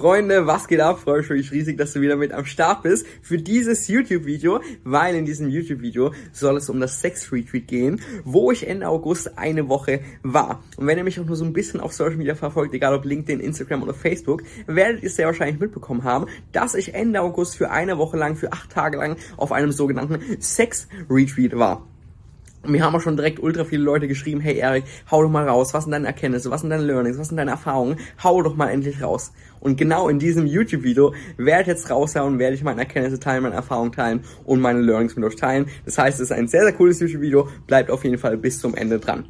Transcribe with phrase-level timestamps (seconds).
[0.00, 1.00] Freunde, was geht ab?
[1.00, 5.26] Freue mich riesig, dass du wieder mit am Start bist für dieses YouTube-Video, weil in
[5.26, 10.64] diesem YouTube-Video soll es um das Sex-Retreat gehen, wo ich Ende August eine Woche war.
[10.78, 13.04] Und wenn ihr mich auch nur so ein bisschen auf Social Media verfolgt, egal ob
[13.04, 17.70] LinkedIn, Instagram oder Facebook, werdet ihr sehr wahrscheinlich mitbekommen haben, dass ich Ende August für
[17.70, 21.89] eine Woche lang, für acht Tage lang auf einem sogenannten Sex-Retreat war.
[22.66, 25.72] Mir haben auch schon direkt ultra viele Leute geschrieben, hey Erik, hau doch mal raus,
[25.72, 28.68] was sind deine Erkenntnisse, was sind deine Learnings, was sind deine Erfahrungen, hau doch mal
[28.68, 29.32] endlich raus.
[29.60, 33.54] Und genau in diesem YouTube-Video werde ich jetzt raushauen, werde ich meine Erkenntnisse teilen, meine
[33.54, 35.66] Erfahrungen teilen und meine Learnings mit euch teilen.
[35.86, 38.74] Das heißt, es ist ein sehr, sehr cooles YouTube-Video, bleibt auf jeden Fall bis zum
[38.74, 39.24] Ende dran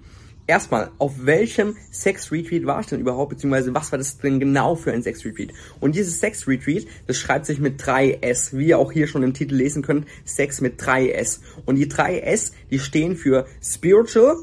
[0.50, 4.92] erstmal, auf welchem Sex-Retreat war ich denn überhaupt, beziehungsweise was war das denn genau für
[4.92, 5.52] ein Sex-Retreat?
[5.78, 9.54] Und dieses Sex-Retreat, das schreibt sich mit 3S, wie ihr auch hier schon im Titel
[9.54, 11.40] lesen könnt, Sex mit 3S.
[11.64, 14.36] Und die 3S, die stehen für Spiritual,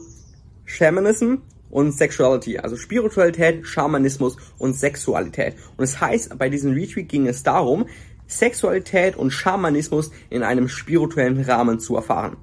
[0.65, 1.35] Shamanism
[1.69, 5.55] und Sexuality, also Spiritualität, Schamanismus und Sexualität.
[5.75, 7.85] Und es das heißt, bei diesem Retreat ging es darum,
[8.27, 12.37] Sexualität und Schamanismus in einem spirituellen Rahmen zu erfahren.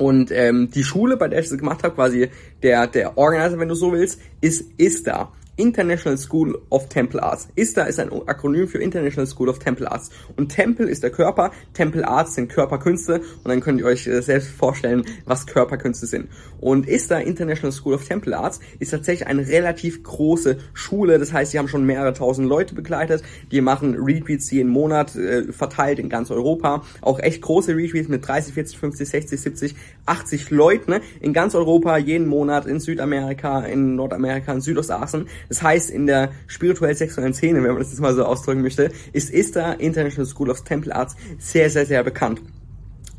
[0.00, 2.30] Und ähm, die Schule, bei der ich das gemacht habe, quasi
[2.62, 5.30] der, der Organizer, wenn du so willst, ist ISTA.
[5.60, 7.48] International School of Temple Arts.
[7.54, 10.10] ISTA ist ein Akronym für International School of Temple Arts.
[10.36, 14.22] Und Tempel ist der Körper, Temple Arts sind Körperkünste und dann könnt ihr euch äh,
[14.22, 16.28] selbst vorstellen, was Körperkünste sind.
[16.60, 21.18] Und ISTA, International School of Temple Arts, ist tatsächlich eine relativ große Schule.
[21.18, 23.22] Das heißt, sie haben schon mehrere tausend Leute begleitet.
[23.50, 26.84] Die machen Retreats jeden Monat äh, verteilt in ganz Europa.
[27.02, 31.00] Auch echt große Retreats mit 30, 40, 50, 60, 70, 80 Leuten ne?
[31.20, 35.28] in ganz Europa jeden Monat in Südamerika, in Nordamerika, in Südostasien.
[35.50, 39.30] Das heißt, in der spirituell-sexuellen Szene, wenn man das jetzt mal so ausdrücken möchte, ist
[39.30, 42.40] ISTA, International School of Temple Arts, sehr, sehr, sehr bekannt.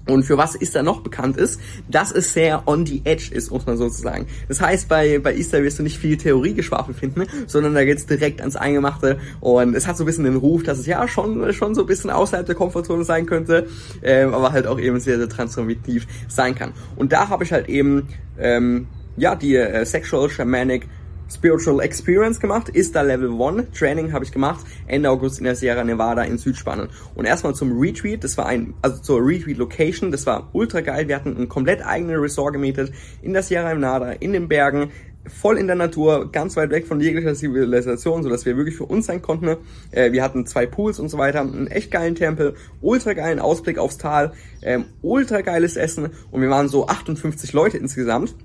[0.07, 1.59] Und für was ISTA noch bekannt ist,
[1.89, 4.25] dass es sehr on the edge ist, muss man sozusagen.
[4.47, 8.39] Das heißt, bei, bei ISTA wirst du nicht viel Theoriegeschwafel finden, sondern da geht's direkt
[8.39, 11.75] ans Eingemachte und es hat so ein bisschen den Ruf, dass es ja schon, schon
[11.75, 13.67] so ein bisschen außerhalb der Komfortzone sein könnte,
[14.01, 16.71] ähm, aber halt auch eben sehr, sehr transformativ sein kann.
[16.95, 18.07] Und da habe ich halt eben,
[18.39, 18.87] ähm,
[19.17, 20.87] ja, die äh, Sexual Shamanic
[21.31, 23.71] Spiritual Experience gemacht, ist da Level 1.
[23.77, 26.89] Training habe ich gemacht, Ende August in der Sierra Nevada in Südspanien.
[27.15, 31.07] Und erstmal zum Retreat, das war ein, also zur Retreat Location, das war ultra geil.
[31.07, 32.91] Wir hatten ein komplett eigenes Resort gemietet
[33.21, 34.91] in der Sierra Nevada, in den Bergen,
[35.25, 38.85] voll in der Natur, ganz weit weg von jeglicher Zivilisation, so dass wir wirklich für
[38.85, 39.57] uns sein konnten.
[39.91, 43.77] Äh, wir hatten zwei Pools und so weiter, einen echt geilen Tempel, ultra geilen Ausblick
[43.77, 48.35] aufs Tal, ähm, ultra geiles Essen und wir waren so 58 Leute insgesamt.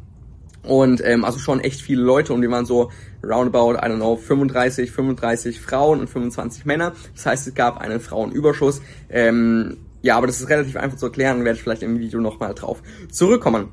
[0.66, 2.90] Und ähm, also schon echt viele Leute und wir waren so
[3.22, 6.92] roundabout, I don't know, 35, 35 Frauen und 25 Männer.
[7.14, 8.82] Das heißt, es gab einen Frauenüberschuss.
[9.08, 12.54] Ähm, ja, aber das ist relativ einfach zu erklären, werde ich vielleicht im Video nochmal
[12.54, 13.68] drauf zurückkommen.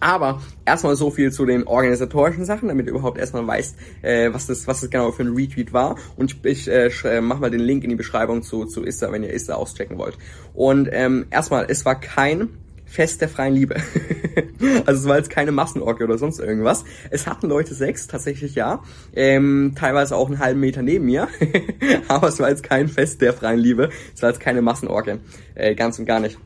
[0.00, 4.46] Aber erstmal so viel zu den organisatorischen Sachen, damit ihr überhaupt erstmal weißt, äh, was,
[4.46, 5.96] das, was das genau für ein Retweet war.
[6.16, 9.22] Und ich, ich äh, mach mal den Link in die Beschreibung zu, zu Ista, wenn
[9.22, 10.18] ihr Ista auschecken wollt.
[10.52, 12.50] Und ähm, erstmal, es war kein
[12.94, 13.74] Fest der freien Liebe.
[14.86, 16.84] also es war jetzt keine Massenorgie oder sonst irgendwas.
[17.10, 18.84] Es hatten Leute Sex, tatsächlich ja.
[19.16, 21.26] Ähm, teilweise auch einen halben Meter neben mir.
[22.08, 23.90] Aber es war jetzt kein Fest der freien Liebe.
[24.14, 25.16] Es war jetzt keine Massenorgie.
[25.56, 26.38] Äh, ganz und gar nicht.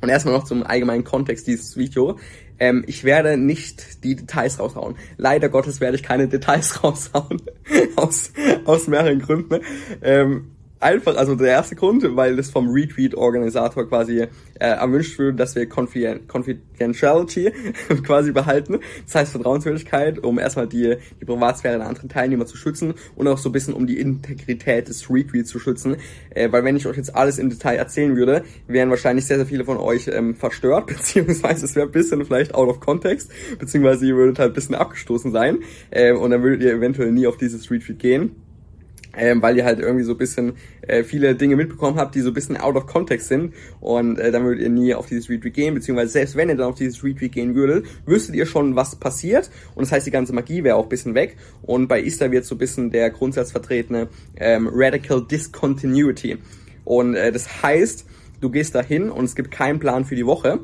[0.00, 2.20] Und erstmal noch zum allgemeinen Kontext dieses Video.
[2.60, 4.94] Ähm, ich werde nicht die Details raushauen.
[5.16, 7.42] Leider Gottes werde ich keine Details raushauen.
[7.96, 8.32] aus,
[8.64, 9.60] aus mehreren Gründen.
[10.02, 10.53] Ähm,
[10.84, 14.28] einfach, also der erste Grund, weil es vom Retweet-Organisator quasi äh,
[14.58, 17.52] erwünscht wird, dass wir Confidentiality
[18.06, 18.78] quasi behalten.
[19.06, 23.38] Das heißt Vertrauenswürdigkeit, um erstmal die, die Privatsphäre der anderen Teilnehmer zu schützen und auch
[23.38, 25.96] so ein bisschen um die Integrität des Retweets zu schützen.
[26.30, 29.46] Äh, weil wenn ich euch jetzt alles im Detail erzählen würde, wären wahrscheinlich sehr, sehr
[29.46, 34.06] viele von euch ähm, verstört, beziehungsweise es wäre ein bisschen vielleicht out of context, beziehungsweise
[34.06, 37.38] ihr würdet halt ein bisschen abgestoßen sein äh, und dann würdet ihr eventuell nie auf
[37.38, 38.43] dieses Retweet gehen
[39.16, 42.30] ähm, weil ihr halt irgendwie so ein bisschen äh, viele Dinge mitbekommen habt, die so
[42.30, 43.54] ein bisschen out of context sind.
[43.80, 46.68] Und äh, dann würdet ihr nie auf dieses Retweet gehen, beziehungsweise selbst wenn ihr dann
[46.68, 49.50] auf dieses Retweet gehen würdet, wüsstet ihr schon, was passiert.
[49.74, 51.36] Und das heißt, die ganze Magie wäre auch ein bisschen weg.
[51.62, 56.38] Und bei Easter wird so ein bisschen der Grundsatz vertretene ähm, Radical Discontinuity.
[56.84, 58.06] Und äh, das heißt,
[58.40, 60.60] du gehst dahin und es gibt keinen Plan für die Woche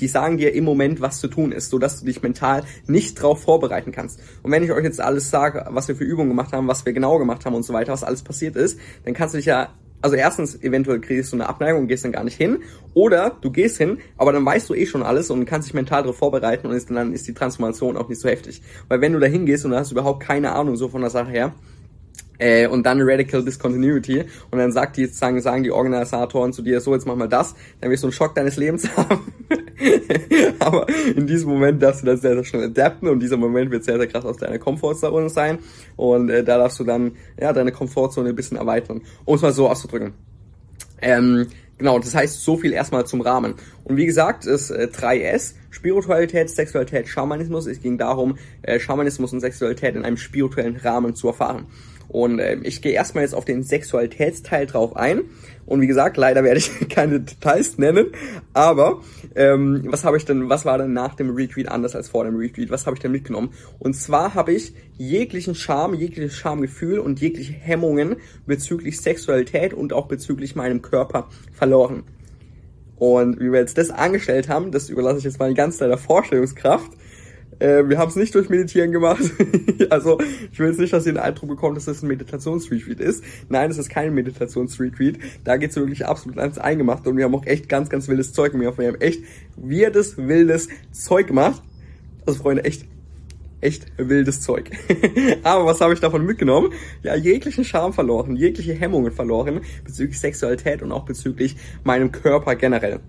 [0.00, 3.20] die sagen dir im Moment, was zu tun ist, so dass du dich mental nicht
[3.20, 4.20] drauf vorbereiten kannst.
[4.42, 6.92] Und wenn ich euch jetzt alles sage, was wir für Übungen gemacht haben, was wir
[6.92, 9.70] genau gemacht haben und so weiter, was alles passiert ist, dann kannst du dich ja
[10.00, 12.58] also erstens, eventuell kriegst du eine Abneigung und gehst dann gar nicht hin.
[12.94, 16.02] Oder du gehst hin, aber dann weißt du eh schon alles und kannst dich mental
[16.02, 18.62] darauf vorbereiten und ist, dann ist die Transformation auch nicht so heftig.
[18.88, 21.54] Weil wenn du da hingehst und hast überhaupt keine Ahnung so von der Sache her,
[22.38, 26.80] äh, und dann Radical Discontinuity und dann sagt die, sagen, sagen die Organisatoren zu dir,
[26.80, 29.32] so jetzt mach mal das, dann wirst du einen Schock deines Lebens haben
[30.58, 33.84] Aber in diesem Moment darfst du das sehr, sehr schnell adapten und dieser Moment wird
[33.84, 35.58] sehr, sehr krass aus deiner Komfortzone sein.
[35.96, 39.52] Und äh, da darfst du dann ja deine Komfortzone ein bisschen erweitern, um es mal
[39.52, 40.14] so auszudrücken.
[41.00, 41.46] Ähm,
[41.78, 43.54] genau, das heißt so viel erstmal zum Rahmen.
[43.84, 47.66] Und wie gesagt, ist äh, 3S, Spiritualität, Sexualität, Schamanismus.
[47.66, 51.66] Es ging darum, äh, Schamanismus und Sexualität in einem spirituellen Rahmen zu erfahren.
[52.08, 55.22] Und äh, ich gehe erstmal jetzt auf den Sexualitätsteil drauf ein.
[55.66, 58.06] Und wie gesagt, leider werde ich keine Details nennen.
[58.54, 59.02] Aber
[59.34, 62.36] ähm, was habe ich denn, was war denn nach dem Retweet anders als vor dem
[62.36, 62.70] Retweet?
[62.70, 63.50] Was habe ich denn mitgenommen?
[63.78, 68.16] Und zwar habe ich jeglichen Charme, jegliches Schamgefühl und jegliche Hemmungen
[68.46, 72.04] bezüglich Sexualität und auch bezüglich meinem Körper verloren.
[72.96, 76.90] Und wie wir jetzt das angestellt haben, das überlasse ich jetzt mal ganz deiner Vorstellungskraft.
[77.58, 79.22] Äh, wir haben es nicht durch Meditieren gemacht.
[79.90, 80.18] also
[80.52, 83.24] ich will jetzt nicht, dass ihr den Eindruck bekommt, dass das ein Meditationsretreat ist.
[83.48, 85.16] Nein, es ist kein Meditationsretreat.
[85.44, 88.52] Da geht's wirklich absolut ans Eingemachte und wir haben auch echt ganz, ganz wildes Zeug
[88.52, 88.78] gemacht.
[88.78, 89.22] Wir haben echt
[89.56, 91.62] weirdes, wildes Zeug gemacht.
[92.26, 92.86] Also Freunde, echt
[93.60, 94.70] echt wildes Zeug.
[95.42, 96.72] Aber was habe ich davon mitgenommen?
[97.02, 103.00] Ja, jeglichen Charme verloren, jegliche Hemmungen verloren bezüglich Sexualität und auch bezüglich meinem Körper generell.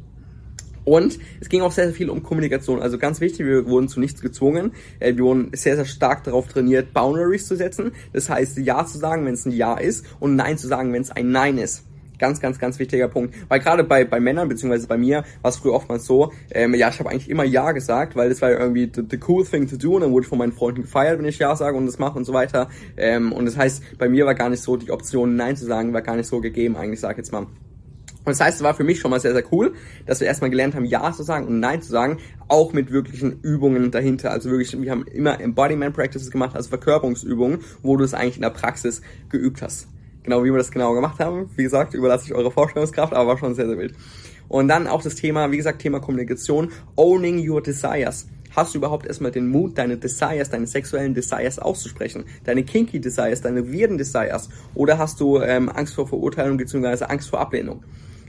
[0.89, 2.81] Und es ging auch sehr, sehr viel um Kommunikation.
[2.81, 4.71] Also ganz wichtig, wir wurden zu nichts gezwungen.
[4.99, 7.91] Äh, wir wurden sehr, sehr stark darauf trainiert, Boundaries zu setzen.
[8.11, 11.03] Das heißt, Ja zu sagen, wenn es ein Ja ist und Nein zu sagen, wenn
[11.03, 11.83] es ein Nein ist.
[12.17, 13.35] Ganz, ganz, ganz wichtiger Punkt.
[13.49, 16.89] Weil gerade bei, bei Männern, beziehungsweise bei mir, war es früher oftmals so, ähm, ja,
[16.89, 19.77] ich habe eigentlich immer Ja gesagt, weil das war irgendwie the, the, cool thing to
[19.77, 21.99] do und dann wurde ich von meinen Freunden gefeiert, wenn ich Ja sage und das
[21.99, 22.67] mache und so weiter.
[22.97, 25.93] Ähm, und das heißt, bei mir war gar nicht so, die Option Nein zu sagen,
[25.93, 27.45] war gar nicht so gegeben, eigentlich, sag ich jetzt mal.
[28.29, 29.73] Das heißt, es war für mich schon mal sehr, sehr cool,
[30.05, 32.17] dass wir erstmal gelernt haben, Ja zu sagen und Nein zu sagen,
[32.47, 34.31] auch mit wirklichen Übungen dahinter.
[34.31, 38.43] Also wirklich, wir haben immer Embodiment Practices gemacht, also Verkörperungsübungen, wo du es eigentlich in
[38.43, 39.87] der Praxis geübt hast.
[40.23, 43.37] Genau, wie wir das genau gemacht haben, wie gesagt, überlasse ich eure Vorstellungskraft, aber war
[43.37, 43.95] schon sehr, sehr wild.
[44.47, 48.27] Und dann auch das Thema, wie gesagt, Thema Kommunikation, owning your desires.
[48.55, 52.25] Hast du überhaupt erstmal den Mut, deine Desires, deine sexuellen Desires auszusprechen?
[52.45, 54.49] Deine kinky Desires, deine weirden Desires?
[54.73, 57.05] Oder hast du ähm, Angst vor Verurteilung bzw.
[57.05, 57.83] Angst vor Ablehnung?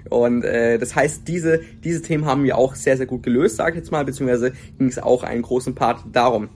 [0.08, 3.72] Und äh, das heißt, diese, diese Themen haben wir auch sehr, sehr gut gelöst, sage
[3.72, 6.48] ich jetzt mal, beziehungsweise ging es auch einen großen Part darum.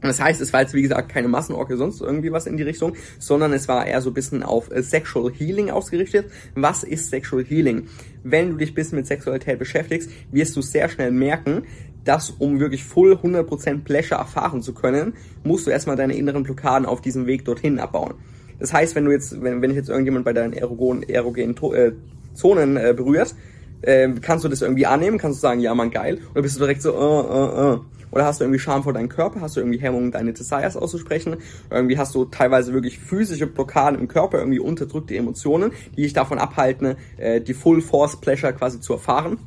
[0.00, 2.92] Das heißt, es war jetzt wie gesagt keine Massenorgie, sonst irgendwie was in die Richtung,
[3.18, 6.30] sondern es war eher so ein bisschen auf äh, Sexual Healing ausgerichtet.
[6.54, 7.86] Was ist Sexual Healing?
[8.22, 11.62] Wenn du dich ein bisschen mit Sexualität beschäftigst, wirst du sehr schnell merken,
[12.04, 16.86] dass um wirklich full 100% Pleasure erfahren zu können, musst du erstmal deine inneren Blockaden
[16.86, 18.14] auf diesem Weg dorthin abbauen.
[18.58, 21.92] Das heißt, wenn du jetzt, wenn, wenn ich jetzt irgendjemand bei deinen erogenen, erogenen äh,
[22.34, 23.34] Zonen äh, berührt,
[23.82, 26.60] äh, kannst du das irgendwie annehmen, kannst du sagen, ja man, geil, oder bist du
[26.60, 27.80] direkt so, uh, uh, uh.
[28.10, 31.36] Oder hast du irgendwie Scham vor deinem Körper, hast du irgendwie Hemmungen, deine Desires auszusprechen,
[31.68, 36.38] irgendwie hast du teilweise wirklich physische Blockaden im Körper, irgendwie unterdrückte Emotionen, die dich davon
[36.38, 39.38] abhalten, äh, die Full Force Pleasure quasi zu erfahren.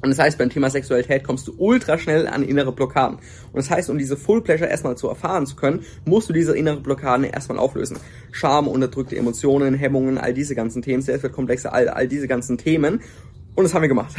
[0.00, 3.18] Und das heißt, beim Thema Sexualität kommst du ultra schnell an innere Blockaden.
[3.18, 6.56] Und das heißt, um diese Full Pleasure erstmal zu erfahren zu können, musst du diese
[6.56, 7.98] innere Blockaden erstmal auflösen.
[8.30, 13.00] Scham, unterdrückte Emotionen, Hemmungen, all diese ganzen Themen, Selbstwertkomplexe, all, all diese ganzen Themen.
[13.58, 14.14] Und das haben wir gemacht.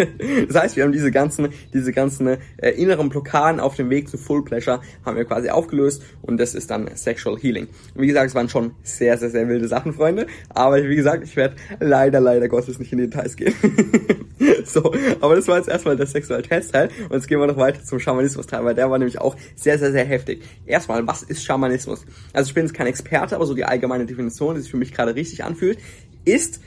[0.48, 4.16] das heißt, wir haben diese ganzen, diese ganzen äh, inneren Blockaden auf dem Weg zu
[4.16, 7.66] Full Pleasure haben wir quasi aufgelöst und das ist dann Sexual Healing.
[7.96, 10.28] Und wie gesagt, es waren schon sehr, sehr, sehr wilde Sachen, Freunde.
[10.48, 13.52] Aber wie gesagt, ich werde leider, leider Gottes nicht in die Details gehen.
[14.64, 17.98] so, aber das war jetzt erstmal der Sexualitätsteil und jetzt gehen wir noch weiter zum
[17.98, 20.44] Schamanismus-Teil, weil der war nämlich auch sehr, sehr, sehr heftig.
[20.66, 22.06] Erstmal, was ist Schamanismus?
[22.32, 24.92] Also ich bin jetzt kein Experte, aber so die allgemeine Definition, die sich für mich
[24.92, 25.80] gerade richtig anfühlt,
[26.24, 26.60] ist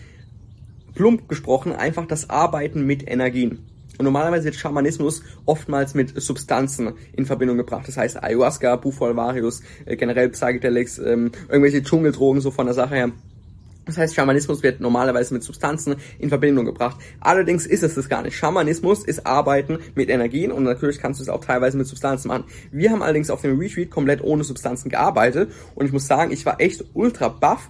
[0.98, 3.60] plump gesprochen einfach das Arbeiten mit Energien.
[4.00, 7.88] Und normalerweise wird Schamanismus oftmals mit Substanzen in Verbindung gebracht.
[7.88, 13.12] Das heißt Ayahuasca, Bufalvarius, äh, generell Psychedelics, ähm, irgendwelche Dschungeldrogen so von der Sache her.
[13.86, 16.98] Das heißt, Schamanismus wird normalerweise mit Substanzen in Verbindung gebracht.
[17.20, 18.36] Allerdings ist es das gar nicht.
[18.36, 22.46] Schamanismus ist Arbeiten mit Energien und natürlich kannst du es auch teilweise mit Substanzen machen.
[22.72, 26.46] Wir haben allerdings auf dem Retreat komplett ohne Substanzen gearbeitet und ich muss sagen, ich
[26.46, 27.70] war echt ultra baff,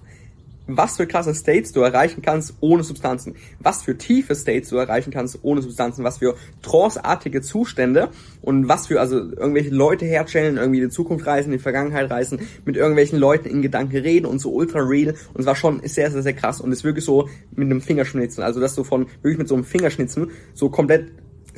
[0.67, 5.11] was für krasse States du erreichen kannst ohne Substanzen, was für tiefe States du erreichen
[5.11, 8.09] kannst ohne Substanzen, was für tranceartige Zustände
[8.41, 12.09] und was für also irgendwelche Leute herstellen, irgendwie in die Zukunft reisen, in die Vergangenheit
[12.11, 15.15] reisen, mit irgendwelchen Leuten in Gedanken reden und so ultra real.
[15.33, 18.43] Und es war schon sehr, sehr, sehr krass und ist wirklich so mit einem Fingerschnitzen,
[18.43, 21.11] also dass du von wirklich mit so einem Fingerschnitzen so komplett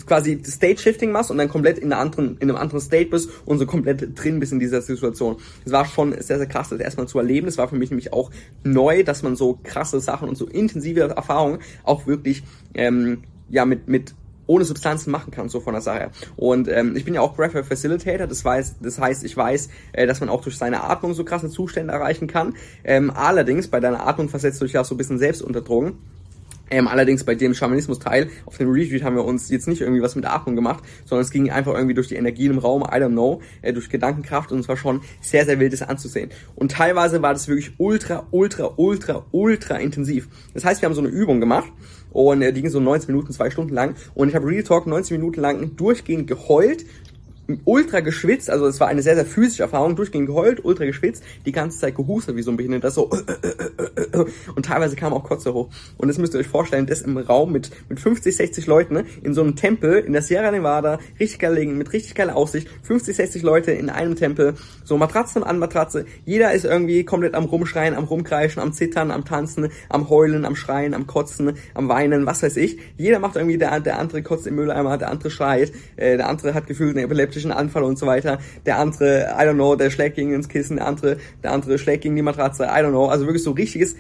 [0.10, 3.60] quasi State-Shifting machst und dann komplett in, einer anderen, in einem anderen State bist und
[3.60, 5.38] so komplett drin bist in dieser Situation.
[5.63, 7.48] Es war schon sehr, sehr krass, das erstmal zu erleben.
[7.48, 8.32] Es war für mich nämlich auch
[8.63, 13.88] neu, dass man so krasse Sachen und so intensive Erfahrungen auch wirklich ähm, ja mit,
[13.88, 14.13] mit
[14.50, 16.10] ohne Substanzen machen kann, so von der Sache.
[16.36, 20.08] Und ähm, ich bin ja auch Breath Facilitator, das, weiß, das heißt, ich weiß, äh,
[20.08, 22.56] dass man auch durch seine Atmung so krasse Zustände erreichen kann.
[22.84, 26.00] Ähm, allerdings, bei deiner Atmung versetzt du dich ja so ein bisschen selbst unter Drogen.
[26.70, 30.16] Ähm, allerdings bei dem Schamanismus-Teil auf dem Retweet haben wir uns jetzt nicht irgendwie was
[30.16, 33.12] mit Atmung gemacht, sondern es ging einfach irgendwie durch die Energien im Raum, I don't
[33.12, 36.30] know, äh, durch Gedankenkraft und es war schon sehr, sehr wild, das anzusehen.
[36.56, 40.28] Und teilweise war das wirklich ultra, ultra, ultra, ultra intensiv.
[40.54, 41.72] Das heißt, wir haben so eine Übung gemacht
[42.12, 44.88] und äh, die ging so 19 Minuten, zwei Stunden lang und ich habe Real Talk
[44.88, 46.86] 19 Minuten lang durchgehend geheult
[47.65, 51.51] ultra geschwitzt, also es war eine sehr, sehr physische Erfahrung, durchgehend geheult, ultra geschwitzt, die
[51.51, 53.10] ganze Zeit gehustet wie so ein Behinderter, so
[54.56, 55.70] und teilweise kam auch Kotze hoch.
[55.98, 59.06] Und das müsst ihr euch vorstellen, das im Raum mit, mit 50, 60 Leuten, ne,
[59.24, 62.68] in so einem Tempel in der Sierra Nevada, richtig geil liegen, mit richtig geiler Aussicht,
[62.84, 64.53] 50, 60 Leute in einem Tempel,
[64.84, 69.25] so Matratzen an Matratze, jeder ist irgendwie komplett am Rumschreien, am Rumkreischen, am Zittern, am
[69.25, 72.77] Tanzen, am Heulen, am Schreien, am Kotzen, am Weinen, was weiß ich.
[72.98, 76.53] Jeder macht irgendwie, der, der andere kotzt im Mülleimer, der andere schreit, äh, der andere
[76.53, 78.39] hat gefühlt eine epileptische epileptischen Anfall und so weiter.
[78.65, 82.03] Der andere, I don't know, der schlägt gegen ins Kissen, der andere, der andere schlägt
[82.03, 83.08] gegen die Matratze, I don't know.
[83.08, 83.96] Also wirklich so richtiges,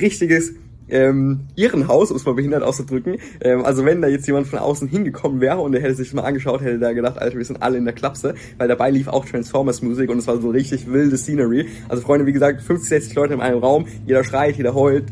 [0.00, 0.52] richtiges
[0.88, 3.18] ähm, Irrenhaus, um es mal behindert auszudrücken.
[3.40, 6.22] Ähm, also wenn da jetzt jemand von außen hingekommen wäre und der hätte sich mal
[6.22, 9.24] angeschaut, hätte der gedacht, Alter, wir sind alle in der Klapse, weil dabei lief auch
[9.24, 11.68] Transformers Musik und es war so richtig wilde Scenery.
[11.88, 15.04] Also Freunde, wie gesagt, 50, 60 Leute in einem Raum, jeder schreit, jeder heult,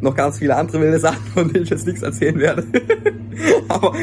[0.00, 2.64] noch ganz viele andere wilde Sachen, von denen ich jetzt nichts erzählen werde.
[3.68, 3.94] Aber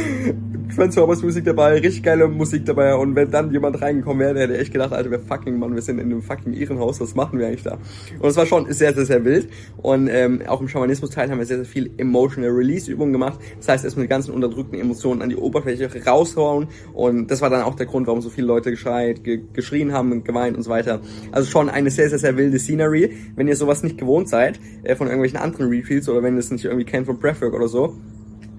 [0.76, 4.58] Transformers Musik dabei, richtig geile Musik dabei und wenn dann jemand reingekommen wäre, der hätte
[4.58, 7.48] echt gedacht, Alter, wir fucking Mann, wir sind in einem fucking Ehrenhaus, was machen wir
[7.48, 7.78] eigentlich da?
[8.20, 9.48] Und es war schon sehr, sehr, sehr wild
[9.78, 13.40] und ähm, auch im Schamanismus-Teil haben wir sehr, sehr viel Emotional Release-Übungen gemacht.
[13.58, 17.62] Das heißt, erstmal die ganzen unterdrückten Emotionen an die Oberfläche raushauen und das war dann
[17.62, 21.00] auch der Grund, warum so viele Leute geschreit, ge geschrien haben, geweint und so weiter.
[21.32, 23.16] Also schon eine sehr, sehr, sehr wilde Scenery.
[23.36, 26.52] Wenn ihr sowas nicht gewohnt seid, äh, von irgendwelchen anderen Retreats oder wenn ihr es
[26.52, 27.96] nicht irgendwie kennt von Breathwork oder so,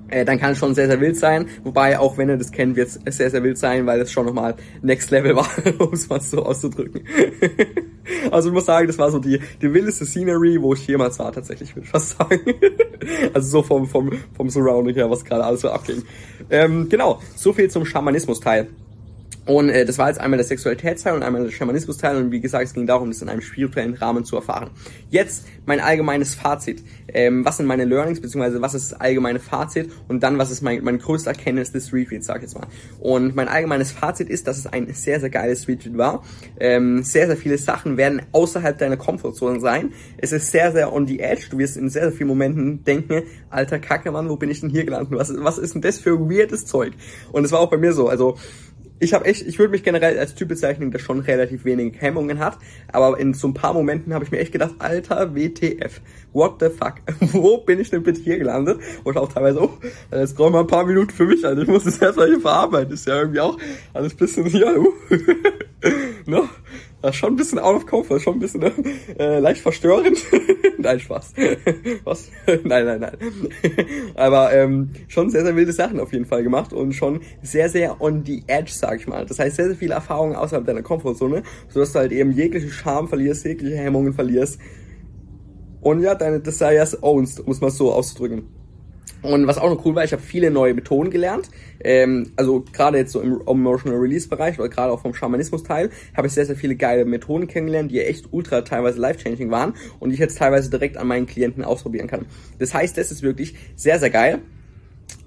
[0.09, 1.47] äh, dann kann es schon sehr, sehr wild sein.
[1.64, 4.26] Wobei, auch wenn ihr das kennt, wird es sehr, sehr wild sein, weil es schon
[4.26, 7.02] nochmal Next Level war, um es mal so auszudrücken.
[8.30, 11.33] also ich muss sagen, das war so die, die wildeste Scenery, wo ich jemals war,
[11.33, 12.40] tatsächlich, würde ich fast sagen.
[13.35, 16.02] also so vom, vom, vom Surrounding her, was gerade alles so abging.
[16.50, 18.68] Ähm, genau, so viel zum Schamanismus-Teil.
[19.47, 22.65] Und äh, das war jetzt einmal der Sexualitätsteil und einmal der Schamanismus-Teil und wie gesagt,
[22.65, 24.71] es ging darum, das in einem spirituellen Rahmen zu erfahren.
[25.09, 26.83] Jetzt mein allgemeines Fazit.
[27.09, 30.62] Ähm, was sind meine Learnings, beziehungsweise was ist das allgemeine Fazit und dann was ist
[30.62, 32.67] mein, mein größter Erkenntnis des Retreats, sag ich jetzt mal.
[32.99, 36.25] Und mein allgemeines Fazit ist, dass es ein sehr, sehr geiles Retreat war.
[36.59, 39.93] Ähm, sehr, sehr viele Sachen werden außerhalb deiner Komfortzone sein.
[40.19, 41.47] Es ist sehr, sehr on the edge.
[41.50, 44.71] Du wirst in sehr, sehr vielen Momenten denken, alter Kacke, Mann, wo bin ich denn
[44.71, 45.17] hier gelandet?
[45.17, 46.95] Was, was ist denn das für weirdes Zeug?
[47.31, 48.09] Und es war auch bei mir so.
[48.09, 48.37] Also
[48.99, 52.38] ich habe echt, ich würde mich generell als Typ bezeichnen, der schon relativ wenige Hemmungen
[52.38, 52.59] hat,
[52.93, 56.00] aber in so ein paar Momenten habe ich mir echt gedacht, alter WTF,
[56.33, 56.95] what the fuck,
[57.33, 58.81] wo bin ich denn bitte hier gelandet?
[59.05, 59.71] Und auch teilweise, oh,
[60.12, 62.95] jetzt brauchen wir ein paar Minuten für mich, also ich muss das erstmal hier verarbeiten,
[62.95, 63.59] ist ja irgendwie auch
[63.93, 64.93] alles bisschen, ja, uh,
[66.26, 66.49] ne?
[67.06, 68.62] Das ist schon ein bisschen out of comfort, schon ein bisschen
[69.20, 70.18] äh, leicht verstörend.
[70.78, 71.34] nein, Spaß.
[72.04, 72.32] Was?
[72.64, 73.16] nein, nein, nein.
[74.16, 78.00] Aber ähm, schon sehr, sehr wilde Sachen auf jeden Fall gemacht und schon sehr, sehr
[78.00, 79.25] on the edge, sag ich mal.
[79.25, 83.06] Das heißt, sehr, sehr viele Erfahrungen außerhalb deiner Komfortzone, sodass du halt eben jegliche Charme
[83.06, 84.58] verlierst, jegliche Hemmungen verlierst
[85.80, 88.48] und ja, deine Desires ownst, um es mal so auszudrücken.
[89.26, 91.50] Und was auch noch cool war, ich habe viele neue Methoden gelernt.
[91.83, 95.90] Ähm, also gerade jetzt so im Emotional Release Bereich oder gerade auch vom Schamanismus Teil
[96.16, 100.11] habe ich sehr, sehr viele geile Methoden kennengelernt, die echt ultra teilweise life-changing waren und
[100.11, 102.26] die ich jetzt teilweise direkt an meinen Klienten ausprobieren kann.
[102.59, 104.40] Das heißt, das ist wirklich sehr, sehr geil.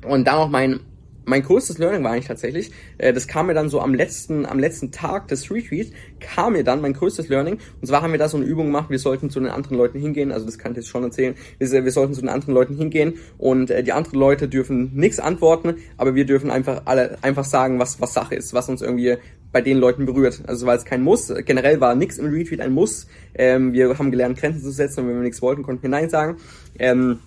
[0.08, 0.79] Und dann noch mein
[1.26, 4.60] mein größtes Learning war eigentlich tatsächlich, äh, das kam mir dann so am letzten, am
[4.60, 7.60] letzten Tag des Retreats, kam mir dann mein größtes Learning.
[7.82, 10.00] Und zwar haben wir da so eine Übung gemacht, wir sollten zu den anderen Leuten
[10.00, 12.76] hingehen, also das kann ich jetzt schon erzählen, wir, wir sollten zu den anderen Leuten
[12.76, 17.46] hingehen und äh, die anderen Leute dürfen nichts antworten, aber wir dürfen einfach alle einfach
[17.46, 19.18] sagen, was, was Sache ist, was uns irgendwie
[19.52, 20.44] bei den Leuten berührt.
[20.48, 21.34] Also weil es kein Muss.
[21.46, 23.08] Generell war nichts im Retreat ein Muss.
[23.34, 26.10] Ähm, wir haben gelernt, Grenzen zu setzen und wenn wir nichts wollten, konnten wir Nein
[26.10, 26.38] sagen.
[26.78, 27.20] Ähm,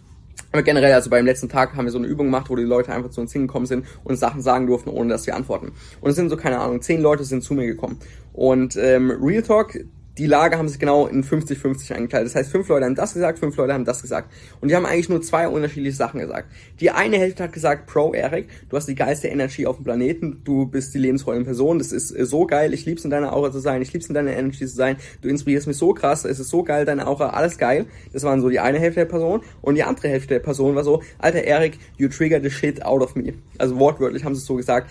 [0.52, 2.92] aber generell, also beim letzten Tag haben wir so eine Übung gemacht, wo die Leute
[2.92, 5.72] einfach zu uns hingekommen sind und Sachen sagen durften, ohne dass wir antworten.
[6.00, 7.98] Und es sind so, keine Ahnung, zehn Leute sind zu mir gekommen.
[8.32, 9.78] Und ähm, Real Talk,
[10.18, 12.26] die Lager haben sich genau in 50-50 eingeteilt.
[12.26, 14.30] Das heißt, fünf Leute haben das gesagt, fünf Leute haben das gesagt.
[14.60, 16.48] Und die haben eigentlich nur zwei unterschiedliche Sachen gesagt.
[16.80, 20.42] Die eine Hälfte hat gesagt, Pro Eric, du hast die geilste Energie auf dem Planeten,
[20.44, 23.50] du bist die lebensfreundliche Person, das ist äh, so geil, ich lieb's in deiner Aura
[23.50, 26.38] zu sein, ich lieb's in deiner Energy zu sein, du inspirierst mich so krass, es
[26.38, 27.86] ist so geil, deine Aura, alles geil.
[28.12, 29.40] Das waren so die eine Hälfte der Person.
[29.62, 33.00] Und die andere Hälfte der Person war so, alter Eric, you trigger the shit out
[33.00, 33.32] of me.
[33.58, 34.90] Also wortwörtlich haben sie es so gesagt.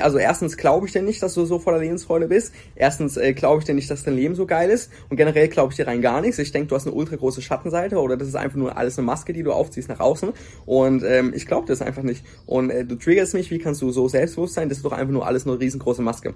[0.00, 2.54] Also erstens glaube ich dir nicht, dass du so voller Lebensfreude bist.
[2.74, 4.90] Erstens äh, glaube ich dir nicht, dass dein Leben so geil ist.
[5.10, 6.38] Und generell glaube ich dir rein gar nichts.
[6.38, 9.06] Ich denke, du hast eine ultra große Schattenseite oder das ist einfach nur alles eine
[9.06, 10.32] Maske, die du aufziehst nach außen.
[10.64, 12.24] Und ähm, ich glaube das einfach nicht.
[12.46, 14.68] Und äh, du triggerst mich, wie kannst du so selbstbewusst sein?
[14.68, 16.34] Das ist doch einfach nur alles eine riesengroße Maske.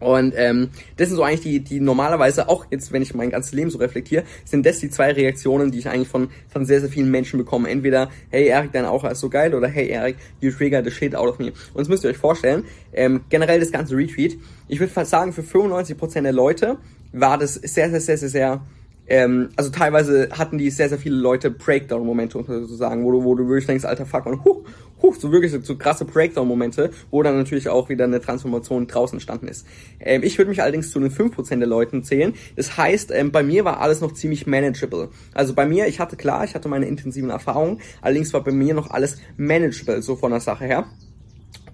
[0.00, 3.52] Und ähm, das sind so eigentlich die, die normalerweise, auch jetzt, wenn ich mein ganzes
[3.52, 6.88] Leben so reflektiere, sind das die zwei Reaktionen, die ich eigentlich von, von sehr, sehr
[6.88, 7.68] vielen Menschen bekomme.
[7.68, 11.14] Entweder, hey Erik, dein Aura ist so geil, oder hey Erik, you trigger the shit
[11.14, 11.46] out of me.
[11.46, 14.38] Und das müsst ihr euch vorstellen, ähm, generell das ganze Retweet,
[14.68, 16.78] ich würde fast sagen, für 95% der Leute
[17.12, 18.60] war das sehr, sehr, sehr, sehr, sehr
[19.08, 23.48] ähm, also teilweise hatten die sehr, sehr viele Leute Breakdown-Momente, sozusagen, wo du, wo du
[23.48, 24.64] wirklich denkst, alter Fuck, man, huh,
[25.00, 29.16] huh, so wirklich so, so krasse Breakdown-Momente, wo dann natürlich auch wieder eine Transformation draußen
[29.16, 29.66] entstanden ist.
[30.00, 32.34] Ähm, ich würde mich allerdings zu den 5% der Leuten zählen.
[32.56, 35.08] Das heißt, ähm, bei mir war alles noch ziemlich manageable.
[35.34, 38.74] Also bei mir, ich hatte klar, ich hatte meine intensiven Erfahrungen, allerdings war bei mir
[38.74, 40.86] noch alles manageable, so von der Sache her.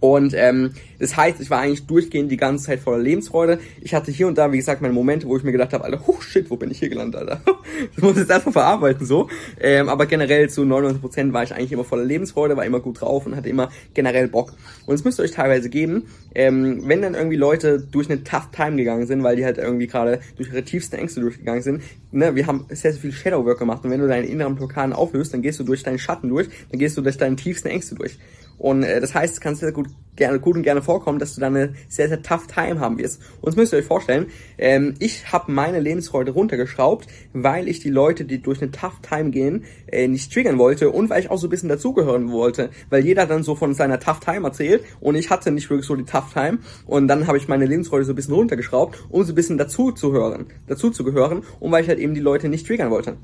[0.05, 3.59] Und ähm, das heißt, ich war eigentlich durchgehend die ganze Zeit voller Lebensfreude.
[3.81, 6.07] Ich hatte hier und da, wie gesagt, meine Momente, wo ich mir gedacht habe, Alter,
[6.07, 7.41] huch, shit, wo bin ich hier gelandet, Alter?
[7.95, 9.29] Das muss ich jetzt erstmal verarbeiten, so.
[9.59, 13.25] Ähm, aber generell zu 99% war ich eigentlich immer voller Lebensfreude, war immer gut drauf
[13.25, 14.53] und hatte immer generell Bock.
[14.85, 18.51] Und es müsst ihr euch teilweise geben, ähm, wenn dann irgendwie Leute durch eine Tough
[18.53, 21.83] Time gegangen sind, weil die halt irgendwie gerade durch ihre tiefsten Ängste durchgegangen sind,
[22.13, 25.33] ne, wir haben sehr, sehr viel Shadowwork gemacht und wenn du deine inneren Blockaden auflöst,
[25.33, 28.19] dann gehst du durch deinen Schatten durch, dann gehst du durch deine tiefsten Ängste durch.
[28.59, 31.41] Und äh, das heißt, es kann sehr gut, gerne, gut und gerne vorkommen, dass du
[31.41, 33.21] dann eine sehr, sehr tough Time haben wirst.
[33.41, 34.27] Und das müsst ihr euch vorstellen,
[34.59, 39.31] ähm, ich habe meine Lebensfreude runtergeschraubt, weil ich die Leute, die durch eine tough Time
[39.31, 42.71] gehen, äh, nicht triggern wollte und weil ich auch so ein bisschen dazugehören wollte.
[42.91, 45.97] Weil jeder dann so von seiner tough Time erzählt und ich hatte nicht wirklich so
[45.97, 46.59] die tough Time.
[46.87, 49.93] Und dann habe ich meine Lebensfreude so ein bisschen runtergeschraubt, um so ein bisschen dazu
[49.93, 53.17] zu hören, dazu zu gehören und weil ich halt eben die Leute nicht triggern wollte.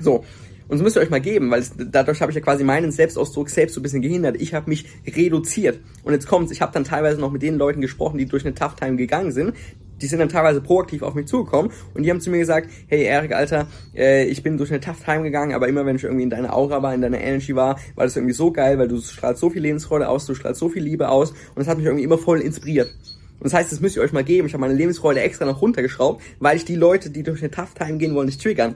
[0.00, 0.24] So,
[0.68, 2.90] und das müsst ihr euch mal geben, weil es, dadurch habe ich ja quasi meinen
[2.90, 4.40] Selbstausdruck selbst so ein bisschen gehindert.
[4.40, 5.80] Ich habe mich reduziert.
[6.04, 8.54] Und jetzt kommt's, ich habe dann teilweise noch mit den Leuten gesprochen, die durch eine
[8.54, 9.54] Tough Time gegangen sind.
[10.00, 13.04] Die sind dann teilweise proaktiv auf mich zugekommen und die haben zu mir gesagt, hey
[13.04, 16.24] Erik, Alter, äh, ich bin durch eine Tough Time gegangen, aber immer wenn ich irgendwie
[16.24, 19.00] in deiner Aura war, in deiner Energy war, war das irgendwie so geil, weil du
[19.00, 21.86] strahlst so viel Lebensfreude aus, du strahlst so viel Liebe aus und das hat mich
[21.86, 22.92] irgendwie immer voll inspiriert.
[23.38, 24.46] Und das heißt, das müsst ihr euch mal geben.
[24.46, 27.74] Ich habe meine Lebensfreude extra noch runtergeschraubt, weil ich die Leute, die durch eine Tough
[27.74, 28.74] Time gehen wollen, nicht triggern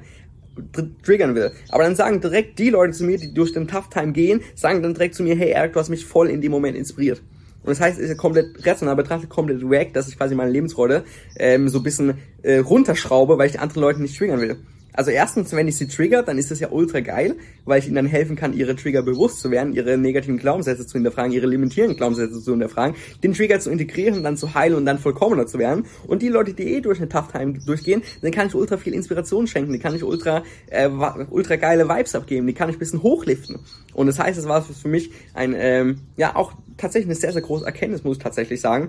[1.03, 1.53] triggern will.
[1.71, 4.83] Aber dann sagen direkt die Leute zu mir, die durch den Tough Time gehen, sagen
[4.83, 7.23] dann direkt zu mir, hey Eric, du hast mich voll in dem Moment inspiriert.
[7.63, 11.05] Und das heißt, es ist komplett rational betrachtet, komplett react, dass ich quasi meine Lebensfreude
[11.37, 14.57] ähm, so bisschen äh, runterschraube, weil ich die anderen Leute nicht triggern will.
[14.99, 17.95] Also erstens, wenn ich sie trigger, dann ist das ja ultra geil, weil ich ihnen
[17.95, 21.97] dann helfen kann, ihre Trigger bewusst zu werden, ihre negativen Glaubenssätze zu hinterfragen, ihre limitierenden
[21.97, 25.87] Glaubenssätze zu hinterfragen, den Trigger zu integrieren, dann zu heilen und dann vollkommener zu werden.
[26.09, 28.93] Und die Leute, die eh durch eine Tough Time durchgehen, dann kann ich ultra viel
[28.93, 30.91] Inspiration schenken, die kann ich ultra, äh,
[31.31, 33.61] ultra geile Vibes abgeben, die kann ich ein bisschen hochliften.
[33.95, 37.43] Und das heißt, es war für mich ein, ähm, ja, auch tatsächlich eine sehr, sehr
[37.43, 38.89] große Erkenntnis, muss ich tatsächlich sagen.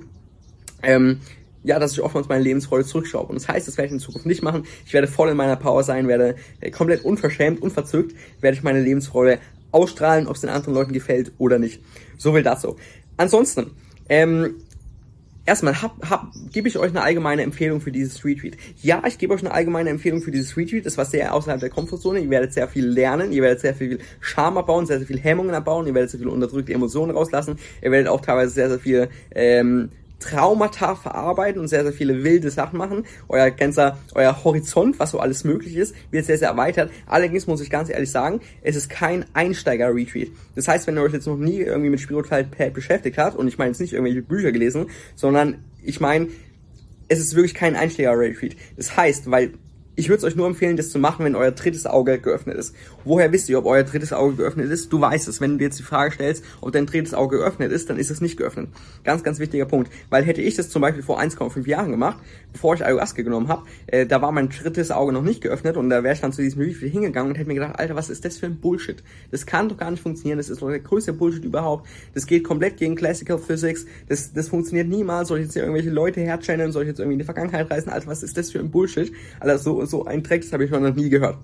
[0.82, 1.20] Ähm,
[1.64, 3.30] ja, dass ich oftmals meine Lebensfreude zurückschraube.
[3.30, 4.64] Und das heißt, das werde ich in Zukunft nicht machen.
[4.86, 8.82] Ich werde voll in meiner Power sein, werde äh, komplett unverschämt, unverzückt, werde ich meine
[8.82, 9.40] Lebensfreude
[9.72, 11.82] ausstrahlen, ob es den anderen Leuten gefällt oder nicht.
[12.18, 12.78] So will das so.
[13.18, 13.72] Ansonsten,
[14.08, 14.56] ähm,
[15.46, 18.56] erstmal hab, hab, gebe ich euch eine allgemeine Empfehlung für dieses Retweet.
[18.82, 20.86] Ja, ich gebe euch eine allgemeine Empfehlung für dieses Retweet.
[20.86, 22.20] Das war sehr außerhalb der Komfortzone.
[22.20, 25.56] Ihr werdet sehr viel lernen, ihr werdet sehr viel Scham abbauen, sehr, sehr viel Hemmungen
[25.56, 29.10] abbauen, ihr werdet sehr viel unterdrückte Emotionen rauslassen, ihr werdet auch teilweise sehr, sehr viel
[29.32, 29.90] ähm,
[30.20, 33.06] Traumata verarbeiten und sehr, sehr viele wilde Sachen machen.
[33.28, 36.92] Euer ganzer, euer Horizont, was so alles möglich ist, wird sehr, sehr erweitert.
[37.08, 40.30] Allerdings muss ich ganz ehrlich sagen, es ist kein Einsteiger-Retreat.
[40.56, 43.58] Das heißt, wenn ihr euch jetzt noch nie irgendwie mit Spiritualität beschäftigt habt, und ich
[43.58, 46.28] meine jetzt nicht irgendwelche Bücher gelesen, sondern ich meine,
[47.08, 48.56] es ist wirklich kein Einsteiger-Retreat.
[48.78, 49.54] Das heißt, weil
[50.00, 52.74] ich würde es euch nur empfehlen, das zu machen, wenn euer drittes Auge geöffnet ist.
[53.04, 54.94] Woher wisst ihr, ob euer drittes Auge geöffnet ist?
[54.94, 55.42] Du weißt es.
[55.42, 58.10] Wenn du dir jetzt die Frage stellst, ob dein drittes Auge geöffnet ist, dann ist
[58.10, 58.70] es nicht geöffnet.
[59.04, 59.92] Ganz, ganz wichtiger Punkt.
[60.10, 62.18] Weil hätte ich das zum Beispiel vor 1,5 Jahren gemacht,
[62.54, 65.90] bevor ich Ayahuasca genommen habe, äh, da war mein drittes Auge noch nicht geöffnet und
[65.90, 68.24] da wäre ich dann zu diesem Review hingegangen und hätte mir gedacht, Alter, was ist
[68.24, 69.04] das für ein Bullshit?
[69.32, 70.38] Das kann doch gar nicht funktionieren.
[70.38, 71.88] Das ist doch der größte Bullshit überhaupt.
[72.14, 73.86] Das geht komplett gegen Classical Physics.
[74.08, 75.28] Das, das funktioniert niemals.
[75.28, 76.72] Soll ich jetzt hier irgendwelche Leute herchanneln?
[76.72, 77.90] Soll ich jetzt irgendwie in die Vergangenheit reisen?
[77.90, 79.12] Alter, was ist das für ein Bullshit?
[79.42, 81.38] Alter, so, so ein Dreck, das habe ich noch nie gehört.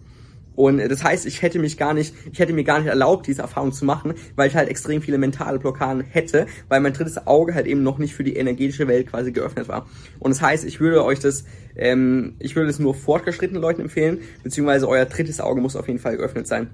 [0.56, 3.42] Und das heißt, ich hätte mich gar nicht, ich hätte mir gar nicht erlaubt, diese
[3.42, 7.54] Erfahrung zu machen, weil ich halt extrem viele mentale Blockaden hätte, weil mein drittes Auge
[7.54, 9.86] halt eben noch nicht für die energetische Welt quasi geöffnet war.
[10.20, 11.44] Und das heißt, ich würde euch das,
[11.76, 16.00] ähm, ich würde es nur fortgeschrittenen Leuten empfehlen, beziehungsweise euer drittes Auge muss auf jeden
[16.00, 16.70] Fall geöffnet sein.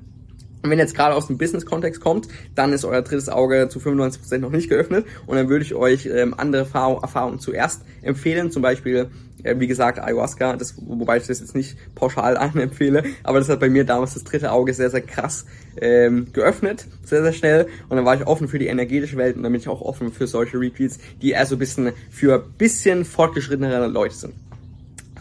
[0.64, 4.38] Und wenn jetzt gerade aus dem Business-Kontext kommt, dann ist euer drittes Auge zu 95%
[4.38, 8.96] noch nicht geöffnet und dann würde ich euch ähm, andere Erfahrungen zuerst empfehlen, zum Beispiel,
[8.96, 9.06] äh,
[9.44, 13.70] wie gesagt, Ayahuasca, das, wobei ich das jetzt nicht pauschal empfehle, aber das hat bei
[13.70, 15.46] mir damals das dritte Auge sehr, sehr krass
[15.80, 19.44] ähm, geöffnet, sehr, sehr schnell und dann war ich offen für die energetische Welt und
[19.44, 23.06] dann bin ich auch offen für solche Retweets, die eher so ein bisschen für bisschen
[23.06, 24.34] fortgeschrittenere Leute sind.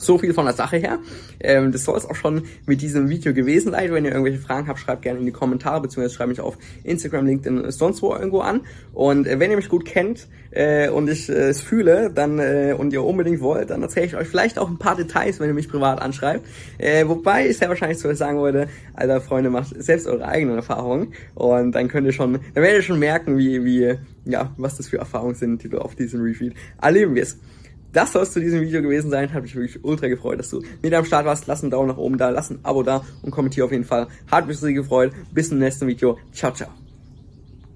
[0.00, 0.98] So viel von der Sache her.
[1.40, 3.92] Ähm, das soll es auch schon mit diesem Video gewesen sein.
[3.92, 7.26] Wenn ihr irgendwelche Fragen habt, schreibt gerne in die Kommentare, beziehungsweise schreibt mich auf Instagram,
[7.26, 8.62] LinkedIn, sonst wo irgendwo an.
[8.92, 12.74] Und äh, wenn ihr mich gut kennt äh, und ich äh, es fühle, dann äh,
[12.76, 15.54] und ihr unbedingt wollt, dann erzähle ich euch vielleicht auch ein paar Details, wenn ihr
[15.54, 16.46] mich privat anschreibt.
[16.78, 20.56] Äh, wobei ich sehr wahrscheinlich zu euch sagen würde, alter Freunde, macht selbst eure eigenen
[20.56, 24.76] Erfahrungen und dann könnt ihr schon, dann werdet ihr schon merken, wie, wie, ja, was
[24.76, 27.38] das für Erfahrungen sind, die du auf diesem Retreat erleben wirst.
[27.92, 29.32] Das soll es zu diesem Video gewesen sein.
[29.32, 31.46] Hat mich wirklich ultra gefreut, dass du mit am Start warst.
[31.46, 34.08] Lass einen Daumen nach oben da, lass ein Abo da und kommentier auf jeden Fall.
[34.30, 35.12] Hat mich sehr gefreut.
[35.32, 36.18] Bis zum nächsten Video.
[36.32, 36.89] Ciao, ciao.